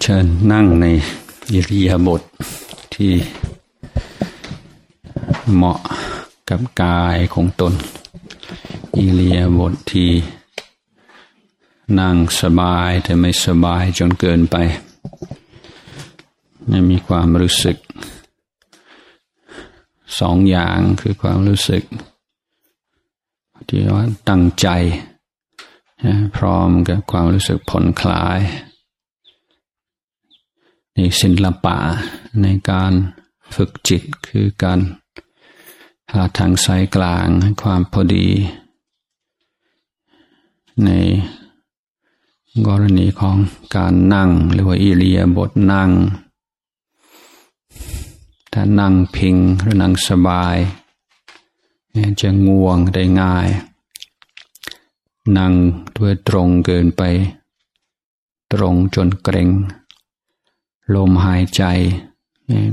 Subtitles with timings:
[0.00, 0.86] เชิญนั่งใน
[1.52, 2.24] อิริยาบถท
[2.94, 3.12] ที่
[5.54, 5.78] เหมาะ
[6.48, 7.74] กับกายของตน
[8.96, 10.10] อิริยาบถทที่
[11.98, 14.56] นั่งสบายแต่ไม่สบายจนเกินไป
[16.68, 17.76] ไม่มีความรู้สึก
[20.18, 21.82] สองอย่างคือความรู้สึก
[23.68, 24.68] ที่ว่าตั้งใจ
[26.36, 28.40] พร้อมกับความรู้สึกผ่อนคลาย
[30.96, 31.78] นี่ศิลปะ
[32.42, 32.92] ในการ
[33.54, 34.78] ฝึกจิตคือการ
[36.12, 38.28] หาทางสายกลางให้ความพอดี
[40.84, 40.90] ใน
[42.66, 43.36] กรณีของ
[43.76, 45.90] การนั่งหรือว่าอิเลียบทนั่ง
[48.52, 50.56] ถ้านั่งพิงหรือนั่งสบาย
[52.20, 53.48] จะง่วงได้ง่าย
[55.36, 55.52] นั่ง
[55.96, 57.02] ด้วยตรงเกินไป
[58.52, 59.48] ตรงจนเกรง
[60.94, 61.62] ลมหายใจ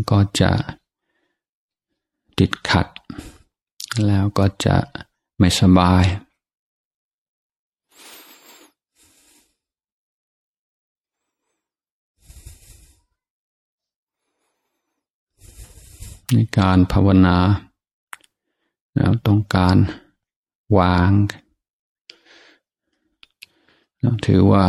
[0.10, 0.52] ก็จะ
[2.38, 2.88] ติดขัด
[4.06, 4.78] แล้วก็จะ
[5.38, 6.06] ไม่สบาย
[16.32, 17.38] ในการภาวนา
[18.98, 19.78] เราต้องการ
[20.78, 21.12] วาง
[24.00, 24.66] เราถือว่า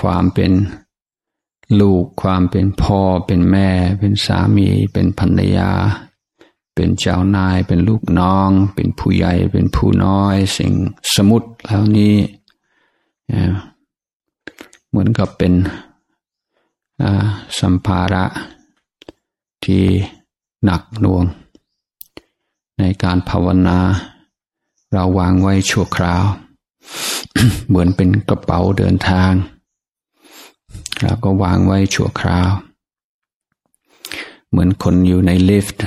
[0.00, 0.52] ความเป็น
[1.80, 3.68] ลูกความเป็นพ่อ เป็นแม่
[3.98, 5.70] เป็นสามี เป็นภรรยา
[6.74, 10.72] เป็นเจ้านาย เป็นลูกน้อง เป็นผู้ใหญ่ เป็นผู้น้อย สิ่ง
[11.14, 12.16] สมุดเหล่านี้
[14.88, 15.54] เหมือนกับเป็น
[17.58, 18.24] สัมภาระ
[19.64, 19.84] ที่
[20.64, 21.24] หนักหน่วง
[22.80, 23.78] ในการภาวนา
[24.92, 26.24] เราวางไว้ชั่วคราว
[27.68, 29.32] เหมือนเป็นกระเป๋าเดินทาง
[31.02, 32.50] เราก็วางไว้ชั่วคราว
[34.50, 35.82] เหมือนคนอยู่ในลิฟต์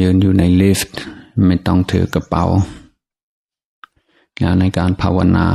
[0.00, 0.98] ยืนอยู่ในลิฟต์
[1.46, 2.44] ไม่ต้องถือกระเป๋า
[4.38, 5.48] แล้วในการภาวนา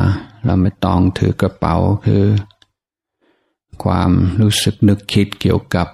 [0.45, 2.23] เราไม่ต้องถือกระเป๋าคือ
[3.83, 4.11] ความ
[4.41, 5.87] รู้สึกนึกคิดเกี่ยวกับ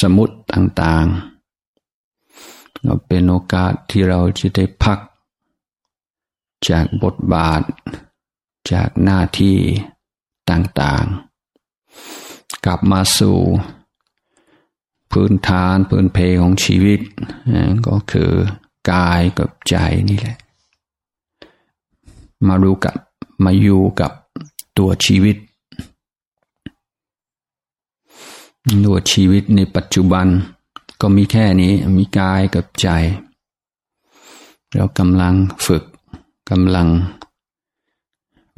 [0.00, 1.37] สมุดต่างๆ
[2.82, 4.98] เราเป็นโอกาสที่เราจะได้พัก
[6.68, 7.62] จากบทบาท
[8.72, 9.56] จากหน้าที่
[10.50, 13.38] ต่างๆ กลับมาสู่
[15.12, 17.00] พื้นฐานพื้นเพของชีวิต
[17.86, 18.30] ก็คือ
[18.90, 19.74] กายกับใจ
[20.08, 20.38] นี่แหละ
[22.46, 22.94] มารู้กับ
[23.44, 24.12] มาอยู่กับ
[24.78, 25.36] ตัวชีวิต
[28.86, 30.26] ตัวชีวิตในปัจจุบัน
[31.00, 32.88] ก็มีแค่นี้มีกายกับใจ
[34.74, 35.34] เรากำลัง
[35.66, 35.84] ฝึก
[36.50, 36.88] กำลัง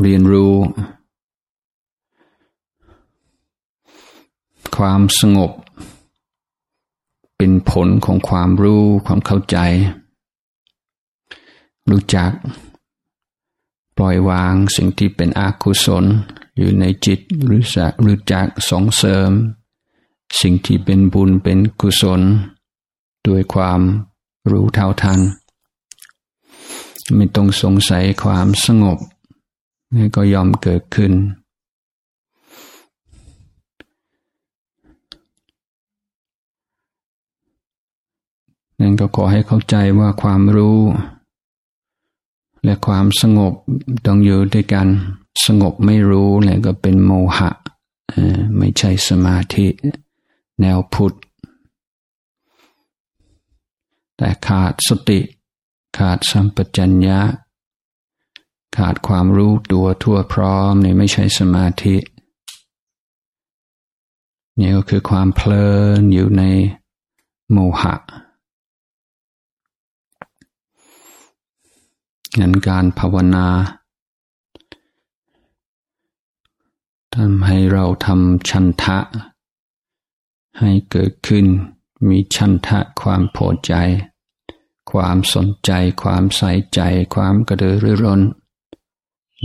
[0.01, 0.55] เรียนรู้
[4.77, 5.53] ความสงบ
[7.37, 9.57] เป็นผลของความรู้ความเข้าใจ
[11.91, 12.31] รู้จัก
[13.97, 16.05] ปล่อยวางสิ่งที่เป็นอกุศล
[16.57, 17.21] อยู่ในจิต
[17.51, 19.31] รู้จักรู้จักส่งเสริม
[20.39, 22.21] สิ่งที่เป็นบุญเป็นกุศล
[23.27, 23.81] ด้วยความ
[24.51, 25.21] รู้เท่าทัน
[27.17, 28.99] ไม่ต้องสงสัยความสงบ
[30.17, 31.13] ก็ยอมเกิดขึ้น
[38.81, 40.81] นั่นก็ขอให้เข้าใจว่าความรู้
[42.65, 43.55] และความสงบ
[44.07, 44.87] ต้องอยู่ด้วยกัน
[45.47, 47.51] สงบไม่รู้แล้วก็เป็นโมหะ
[48.57, 49.67] ไม่ใช่สมาธิ
[50.61, 51.17] แนวพุทธ
[54.17, 55.21] แต่ขาดสติ
[55.99, 57.21] ขาดสัมปชัญญะ
[58.77, 61.97] ขาดความรู้ตัวทั่วพร้อมเนี่ยไม่ใช่สมาธิ
[64.59, 66.43] นี่ก็คือความเพลินอยู่ใน
[67.53, 67.95] โมหะ
[72.39, 73.49] งั้นการภาวนา
[77.15, 78.99] ทำให้เราทำชันทะ
[80.59, 81.47] ให้เกิดขึ้น
[82.09, 83.75] มีชันทะความพอใจ
[84.91, 85.71] ความสนใจ
[86.03, 86.81] ความใส่ใจ
[87.15, 88.21] ความกระเดือรือร้น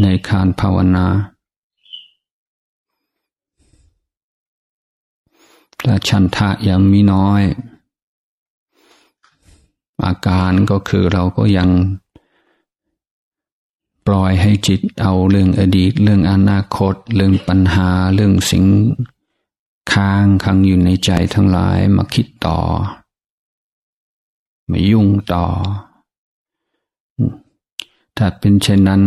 [0.01, 1.07] ในการภาวนา
[5.85, 7.43] ถ้าชันทะยังมีน้อย
[10.05, 11.69] อาการก็คือเราก็ยัง
[14.07, 18.65] ปล่อยให้จิตเอาเรื่องอดีต เรื่องอนาคต เรื่องปัญหา เรื่องสิ่ง
[19.95, 22.59] ค้างค้างอยู่ในใจทั้งหลายมาคิดต่อ
[24.67, 25.45] ไม่ยุ่งต่อ
[28.17, 29.01] ถ้าเป็นเช่นนั้น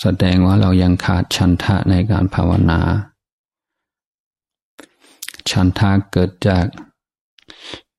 [0.00, 2.80] แสดงว่าเรายังขาดชันทะในการภาวนา
[5.50, 6.64] ชันทะเกิดจาก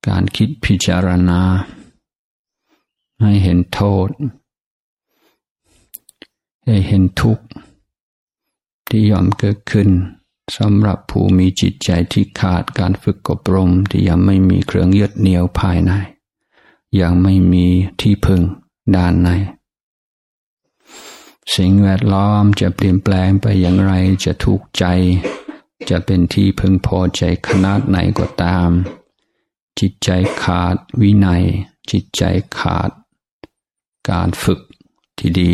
[0.08, 1.42] การคิดพิจารณา
[3.22, 4.10] ให้เห็นโทษ
[6.66, 7.46] ให้เห็นทุกข์
[8.90, 9.90] ที่ย่อมเกิดขึ้น
[10.58, 15.92] สำหรับผู้มีจิตใจที่ขาดการฝึกอบรมที่ยังไม่มีเครื่องยึดเหนี่ยวภายใน
[17.02, 17.66] ยังไม่มี
[18.02, 18.42] ที่พึ่ง
[18.96, 19.30] ด้านใน
[21.56, 23.94] สิ่งแวดล้อมจะเปลี่ยนแปลงไปอย่างไร
[24.26, 24.86] จะถูกใจ
[25.90, 28.70] จะเป็นที่พึงพอใจขนาดไหนก็ตาม
[29.80, 30.10] จิตใจ
[30.44, 31.44] ขาดวินัย
[31.92, 32.24] จิตใจ
[32.60, 32.90] ขาด
[34.10, 34.60] การฝึก
[35.18, 35.54] ที่ดี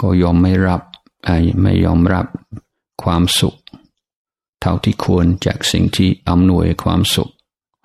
[0.00, 0.82] ก็ยอมไม่รับ
[1.62, 2.26] ไม่ยอมรับ
[3.02, 3.56] ความสุข
[4.60, 7.30] เท่าที่ควรจากสิ่งที่อำนวยความสุข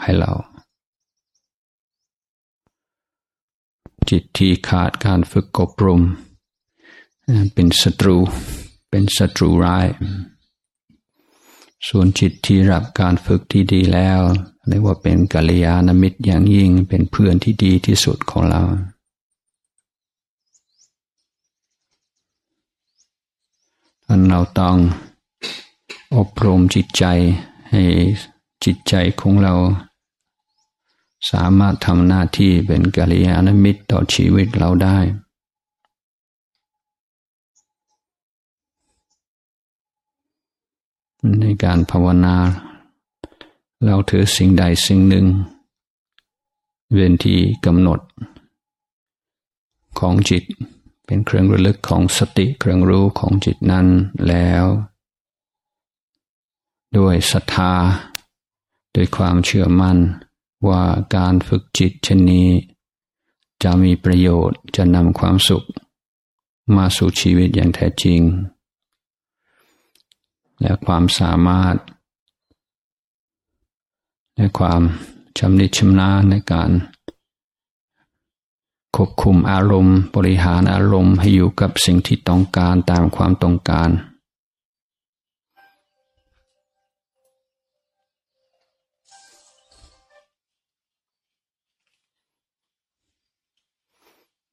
[0.01, 0.33] ให้เรา
[4.09, 6.01] จิตที่ขาดการฝึกอบรม
[7.53, 8.17] เป็นศัตรู
[8.89, 9.87] เป็นศัตรูร้าย
[11.87, 14.19] ส่วนจิตที่รับการฝึกที่ดีแล้ว
[14.67, 18.61] เรียกว่าเป็นกัลยาณมิตรอย่างยิ่งเป็นเพื่อนที่ดีที่สุดของเรา
[24.11, 24.77] อันเราต้อง
[26.15, 27.03] อบรมจิตใจ
[27.71, 27.83] ให้
[28.63, 29.53] จิตใจของเรา
[31.31, 34.97] สามารถทำหน้าที่เป็นกัลยาณมิตรต่อชีวิตเราได้
[41.39, 42.35] ในการภาวนา
[43.85, 45.25] เราถือสิ่งใดสิ่งหนึ่ง
[46.93, 47.99] เว้นที่กำหนด
[49.99, 50.43] ของจิต
[51.11, 53.87] เป็นเครื่องระลึกของสติเครื่องรู้ของจิตนั้น
[54.27, 54.65] แล้ว
[56.97, 57.73] ด้วยศรัทธา
[58.95, 59.97] ด้วยความเชื่อมั่น
[60.67, 60.83] ว่า
[61.15, 62.49] การฝึกจิตเช่นนี้
[63.63, 65.65] จะมีประโยชน์จะนำความสุข
[66.75, 68.21] มาสู่ชีวิตอย่างแท้จริง
[70.61, 71.75] และความสามารถ
[74.35, 74.81] และความ
[75.37, 76.69] ชำนิชำนาญในการ
[79.01, 83.89] ควบคุมอารมณ์ บริหารอารมณ์ให้อยู่กับสิ่งที่ต้องการตามความต้องการ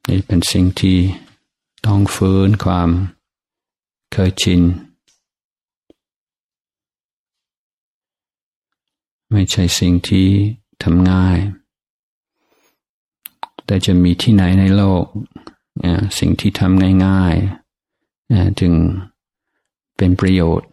[0.08, 0.98] นี่เป็นสิ่งที่
[1.86, 2.88] ต้องฟื้นความ
[4.12, 4.62] เคยชิน
[9.30, 10.28] ไม่ใช่สิ่งที่
[10.82, 11.38] ทำง่าย
[13.66, 15.04] แต่จะมีที่ไหนในโลก
[16.18, 18.72] สิ่งที่ทำง่ายๆจึง
[19.96, 20.70] เป็นประโยชน์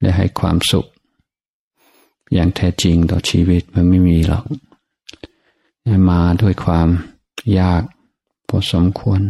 [0.00, 0.86] และให้ความสุข
[2.32, 4.44] อย่างแท้จริงต่อชีวิตมันไม่มีหรอก
[6.10, 6.88] มาด้วยความ
[7.58, 7.82] ยาก
[8.48, 9.20] พอสมควร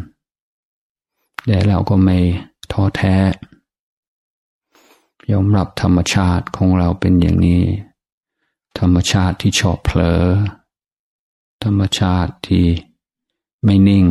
[1.47, 2.19] แต่เราก็ไม่
[2.73, 3.17] ท้อแท้
[5.31, 7.63] ยอมรับธรรมชาติของเราเป็นอย่างนี้
[8.79, 10.25] ธรรมชาติที่ชอบเผลอ
[11.65, 12.65] ธรรมชาติที่
[13.65, 14.05] ไม่นิ่ง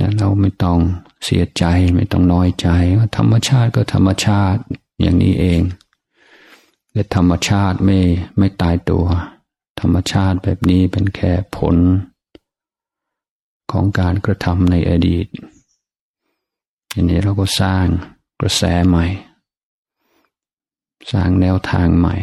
[0.00, 0.78] นะเราไม่ต้อง
[1.24, 1.64] เสียใจ
[1.94, 2.68] ไม่ต้องน้อยใจ
[3.16, 4.60] ธรรมชาติก็ธรรมชาติ
[5.00, 5.60] อย่างนี้เอง
[6.92, 7.98] และธรรมชาติไม่
[8.38, 9.06] ไม่ตายตัว
[9.80, 11.76] ธรรมชาติแบบนี้เป็นแค่ผล
[13.72, 15.26] ของการกระทำในอดีต
[16.94, 17.86] อันนี้เราก็สร้าง
[18.40, 19.06] กระแสใหม่
[21.12, 22.16] สร้างแนวทางใหม่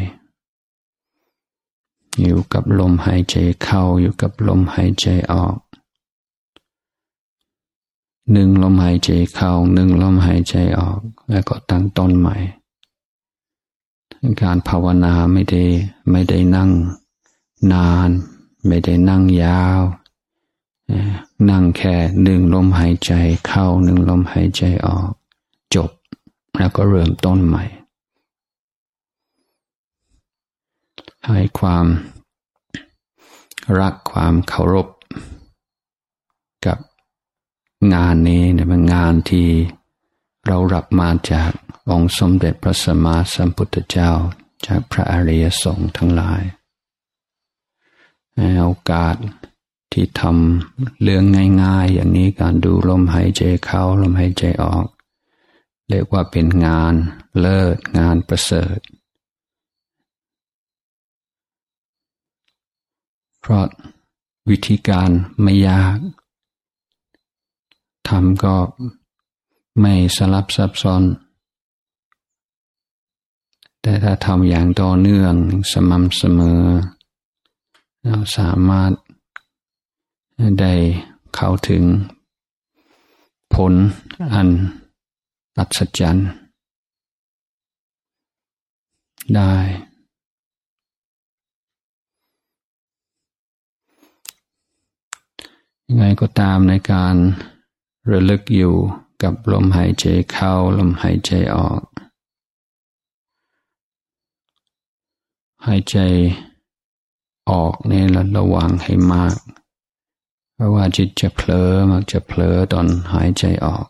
[2.22, 5.58] อยู่กับลมหายใจเข้าอยู่กับลมหายใจออก
[8.32, 12.38] หนึ่งลมหายใจเข้าหนึ่งลมหายใจออก แล้วก็ตั้งต้นใหม่
[14.42, 15.64] การภาวนาไม่ได้
[16.12, 16.70] ไม่ได้นั่ง
[17.74, 18.10] นาน
[18.68, 19.82] ไม่ได้นั่งยาว
[21.50, 23.12] นั่งแค่หนึ่งลมหายใจ
[23.48, 25.10] เข้าหนึ่งลมหายใจออก
[25.76, 25.90] จบ
[26.58, 27.64] แล้วก็เริ่มต้นใหม่
[31.28, 31.86] ให้ความ
[33.80, 34.88] รักความเคารพ
[36.66, 36.78] กับ
[37.94, 39.50] งานนี้เนี่ยเป็นงานที่
[40.46, 41.52] เรารับมาจาก
[41.90, 44.12] องค์สมเด็จพระสัมมาสัมพุทธเจ้า
[44.66, 46.42] จากพระอริยสงฆ์ทั้งหลาย
[48.62, 49.16] โอกาส
[49.92, 51.24] ที่ทำเรื่อง
[51.64, 54.86] ง่ายๆ อย่างนี้การดูลมหายใจเข้าลมหายใจออก
[55.90, 56.94] เรียกว่าเป็นงาน
[57.40, 58.80] เลิศงานประเสริฐ
[63.50, 63.70] เพราะ
[64.50, 65.10] วิธีการ
[65.42, 66.00] ไม่ยาก
[68.08, 68.56] ทำก็
[69.80, 71.04] ไม่สลับซับซ้อน
[73.82, 75.34] แต่ถ้าทำอย่างต่อเนื่อง
[75.72, 76.62] สม่ำเสมอ
[78.04, 78.92] เราสามารถ
[80.62, 80.74] ได้
[81.36, 81.84] เข้าถึง
[83.54, 83.74] ผล
[84.34, 84.50] อัน
[85.58, 86.28] อัศจรรย์
[89.36, 89.54] ได้
[95.90, 97.16] ยังไงก็ตามในการ
[98.12, 98.76] ระลึกอยู่
[99.24, 101.82] กับลมหายใจเข้าลมหายใจออก
[105.66, 105.98] หายใจ
[107.50, 109.38] ออกนี่เราระวังให้มาก
[110.54, 113.88] เพราะว่าจิตจะเผลอมักจะเผลอตอนหายใจออก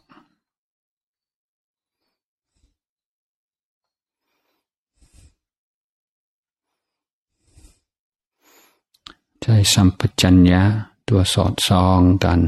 [9.41, 10.63] ใจสัมปชัญญะ
[11.07, 12.39] ตัวสอดซองกัน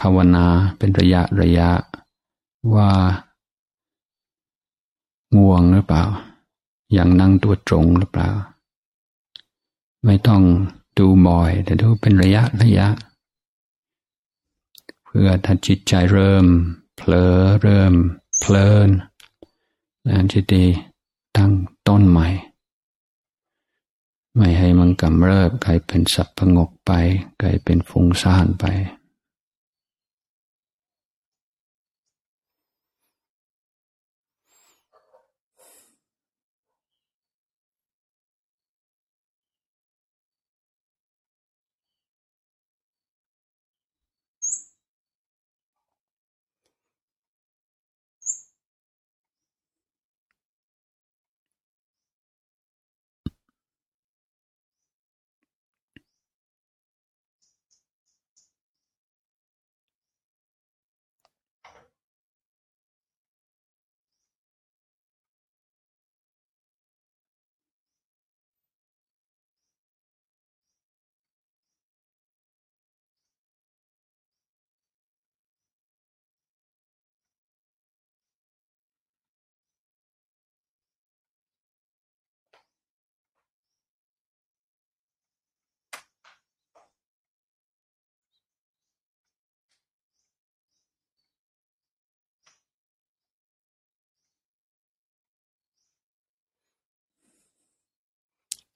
[0.00, 0.46] ภาวนา
[0.78, 1.70] เป็นระยะระยะ
[2.74, 2.90] ว่า
[5.36, 6.04] ง่วงหรือเปล่า
[6.92, 8.30] อย่างนั่งตัวตรงหรือเปล่า
[10.04, 10.42] ไม่ต้อง
[10.98, 12.88] ดูบ่อย แต่ดูเป็นระยะระยะ
[15.04, 16.46] เพื่อถ้าจิตใจเริ่ม
[16.96, 17.92] เผลอเริ่ม
[18.38, 18.88] เพลิน
[20.04, 20.64] แล้วจิตดี
[21.36, 21.52] ตั้ง
[21.88, 22.28] ต้นใหม่
[24.36, 26.92] ไม่ให้มันกำเริบกลายเป็นสับปะงกไป
[27.42, 28.64] กลายเป็นฟุ้งซ่านไป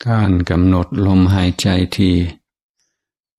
[0.06, 2.14] การกำหนดลมหายใจที่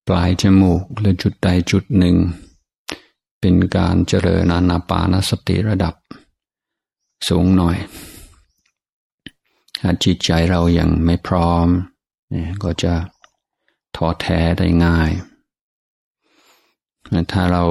[0.08, 2.16] ปลายจมูกหรือจุดใดจุดหนึ่ง
[3.40, 5.96] เป็นการเจริญานาปานสติระดับ
[7.28, 7.78] สูงหน่อย
[9.80, 11.68] ถ้าจิตใจเรายัางไม่พร้อม
[12.64, 12.94] ก็จะ
[13.96, 15.12] ท้อแท้ได้ง่าย
[17.32, 17.64] ถ้าเรา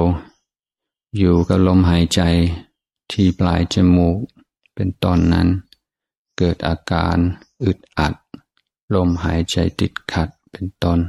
[1.17, 2.21] อยู่กับลมหายใจ
[3.11, 4.17] ที่ปลายจมูก
[4.73, 5.47] เป็นตอนนั้น
[6.37, 7.17] เกิดอาการ
[7.63, 8.13] อึดอัด
[8.95, 10.99] ลมหายใจติดขัดเป็นต้น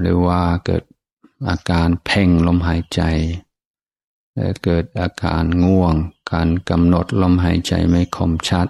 [0.00, 0.84] หรือว่าเกิด
[1.48, 3.02] อาการเพ่งลมหายใจ
[4.34, 5.94] และเกิดอาการง่วง
[6.32, 8.68] การกำหนดลมหายใจไม่คมชัด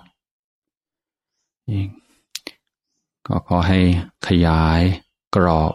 [3.27, 3.81] ก็ขอให้
[4.27, 4.81] ขยาย
[5.35, 5.75] กรอบ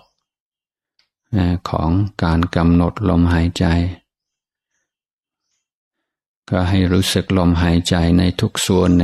[1.70, 1.90] ของ
[2.24, 3.66] การกำหนดลมหายใจ
[6.50, 9.04] ก็ให้รู้สึกลมหายใจในทุกส่วนใน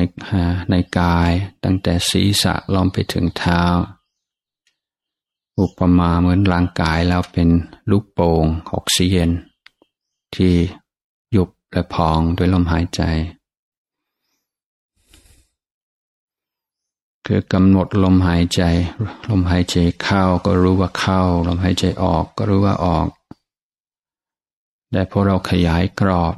[0.69, 1.31] ในกาย
[1.63, 3.63] ตั้งแต่ศีรษะลงไปถึงเท้า
[5.59, 7.49] อุปมาเหมือนร่างกายแล้วเป็น
[7.91, 9.31] ลูกโป่งออกซิเจน
[10.35, 10.53] ที่
[11.35, 13.01] ยุบและพองด้วยลมหายใจ
[17.25, 18.61] คือกำหนดลมหายใจ
[19.29, 23.07] ลมหายใจเข้าก็รู้ว่าเข้า ลมหายใจออกก็รู้ว่าออก
[24.91, 26.35] แต่พอเราขยายกรอบ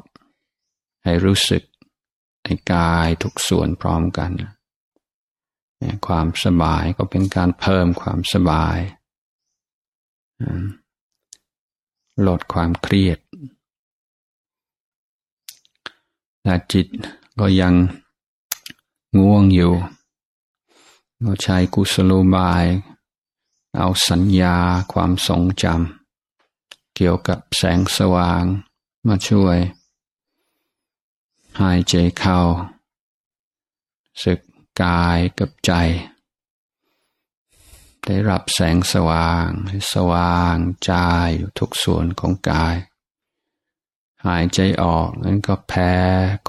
[1.04, 1.64] ให้รู้สึก
[2.44, 4.32] ในกายทุกส่วนพร้อมกัน
[6.08, 8.78] ความสบายก็เป็นการเพิ่มความสบาย
[12.28, 13.20] ลดความเครียด
[16.42, 16.88] แต่จิต
[17.40, 17.74] ก็ยัง
[19.18, 19.74] ง่วงอยู่
[21.20, 22.66] เราใช้กุศโลบาย
[23.78, 24.56] เอาสัญญา
[24.94, 28.44] ความทรงจำเกี่ยวกับแสงสว่าง
[29.08, 29.58] มาช่วย
[31.60, 32.40] หายใจเข้า
[34.24, 34.40] สึก
[34.84, 35.72] กายกับใจ
[38.06, 39.48] ได้รับแสงสว่าง
[39.94, 40.56] สว่าง
[40.86, 40.92] ใจ
[41.38, 42.76] อยู่ทุกส่วนของกาย
[44.26, 45.94] หายใจออกนั้นก็แพ้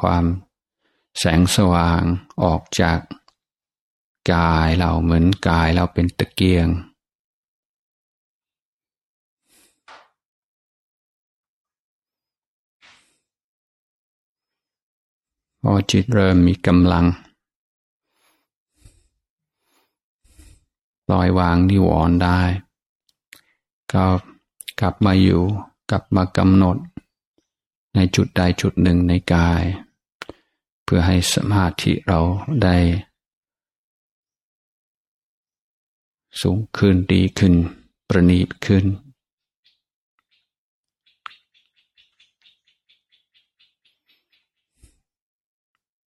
[0.01, 0.25] ความ
[1.19, 2.03] แสงสว่าง
[2.43, 2.99] ออกจาก
[4.33, 6.69] กายเราเหมือนกายเราเป็นตะเกียง
[15.65, 17.07] พอจิตเริ่มมีกำลัง
[21.07, 22.41] ปล่อยวางนิวรณ์ได้
[23.93, 24.07] ก็
[24.81, 25.43] กลับมาอยู่
[25.91, 26.77] กลับมากำหนด
[27.95, 29.63] ในจุดใดจุดหนึ่งในกาย
[30.85, 32.21] เพื่อให้สมาธิเรา
[32.63, 32.77] ได้
[36.41, 37.55] สูงขึ้นดีขึ้น
[38.09, 38.85] ประณีตขึ้น